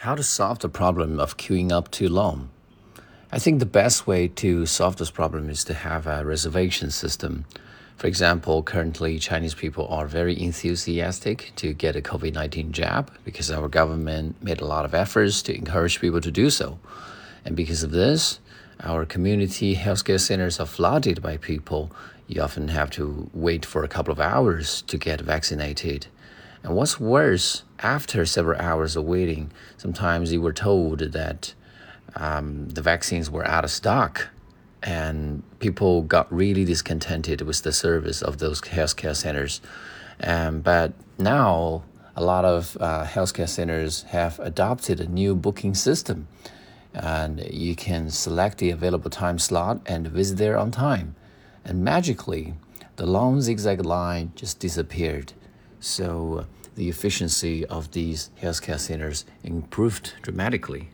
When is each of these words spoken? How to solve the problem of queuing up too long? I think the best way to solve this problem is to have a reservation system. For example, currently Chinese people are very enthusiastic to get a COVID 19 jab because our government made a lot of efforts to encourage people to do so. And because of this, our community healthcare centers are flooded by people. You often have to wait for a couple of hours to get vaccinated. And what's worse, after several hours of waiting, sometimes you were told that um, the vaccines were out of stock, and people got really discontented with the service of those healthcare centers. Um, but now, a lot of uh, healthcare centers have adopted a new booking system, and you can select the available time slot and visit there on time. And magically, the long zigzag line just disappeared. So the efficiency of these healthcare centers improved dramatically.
How 0.00 0.14
to 0.14 0.22
solve 0.22 0.58
the 0.58 0.68
problem 0.68 1.18
of 1.18 1.38
queuing 1.38 1.72
up 1.72 1.90
too 1.90 2.10
long? 2.10 2.50
I 3.32 3.38
think 3.38 3.60
the 3.60 3.66
best 3.66 4.06
way 4.06 4.28
to 4.28 4.66
solve 4.66 4.96
this 4.96 5.10
problem 5.10 5.48
is 5.48 5.64
to 5.64 5.74
have 5.74 6.06
a 6.06 6.22
reservation 6.22 6.90
system. 6.90 7.46
For 7.96 8.06
example, 8.06 8.62
currently 8.62 9.18
Chinese 9.18 9.54
people 9.54 9.88
are 9.88 10.06
very 10.06 10.38
enthusiastic 10.38 11.50
to 11.56 11.72
get 11.72 11.96
a 11.96 12.02
COVID 12.02 12.34
19 12.34 12.72
jab 12.72 13.10
because 13.24 13.50
our 13.50 13.68
government 13.68 14.36
made 14.42 14.60
a 14.60 14.66
lot 14.66 14.84
of 14.84 14.94
efforts 14.94 15.40
to 15.42 15.56
encourage 15.56 15.98
people 15.98 16.20
to 16.20 16.30
do 16.30 16.50
so. 16.50 16.78
And 17.46 17.56
because 17.56 17.82
of 17.82 17.90
this, 17.90 18.38
our 18.80 19.06
community 19.06 19.76
healthcare 19.76 20.20
centers 20.20 20.60
are 20.60 20.66
flooded 20.66 21.22
by 21.22 21.38
people. 21.38 21.90
You 22.28 22.42
often 22.42 22.68
have 22.68 22.90
to 22.90 23.30
wait 23.32 23.64
for 23.64 23.82
a 23.82 23.88
couple 23.88 24.12
of 24.12 24.20
hours 24.20 24.82
to 24.88 24.98
get 24.98 25.22
vaccinated. 25.22 26.08
And 26.66 26.74
what's 26.74 26.98
worse, 26.98 27.62
after 27.78 28.26
several 28.26 28.60
hours 28.60 28.96
of 28.96 29.04
waiting, 29.04 29.52
sometimes 29.76 30.32
you 30.32 30.42
were 30.42 30.52
told 30.52 30.98
that 30.98 31.54
um, 32.16 32.70
the 32.70 32.82
vaccines 32.82 33.30
were 33.30 33.46
out 33.46 33.62
of 33.62 33.70
stock, 33.70 34.30
and 34.82 35.44
people 35.60 36.02
got 36.02 36.26
really 36.32 36.64
discontented 36.64 37.42
with 37.42 37.62
the 37.62 37.72
service 37.72 38.20
of 38.20 38.38
those 38.38 38.60
healthcare 38.62 39.14
centers. 39.14 39.60
Um, 40.20 40.60
but 40.60 40.92
now, 41.18 41.84
a 42.16 42.24
lot 42.24 42.44
of 42.44 42.76
uh, 42.80 43.04
healthcare 43.04 43.48
centers 43.48 44.02
have 44.08 44.40
adopted 44.40 44.98
a 44.98 45.06
new 45.06 45.36
booking 45.36 45.76
system, 45.76 46.26
and 46.92 47.46
you 47.48 47.76
can 47.76 48.10
select 48.10 48.58
the 48.58 48.70
available 48.70 49.10
time 49.10 49.38
slot 49.38 49.82
and 49.86 50.08
visit 50.08 50.38
there 50.38 50.58
on 50.58 50.72
time. 50.72 51.14
And 51.64 51.84
magically, 51.84 52.54
the 52.96 53.06
long 53.06 53.40
zigzag 53.40 53.84
line 53.84 54.32
just 54.34 54.58
disappeared. 54.58 55.32
So 55.78 56.46
the 56.76 56.88
efficiency 56.88 57.66
of 57.66 57.90
these 57.92 58.30
healthcare 58.40 58.78
centers 58.78 59.24
improved 59.42 60.14
dramatically. 60.22 60.90